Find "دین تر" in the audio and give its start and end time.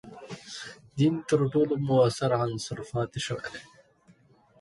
0.97-1.39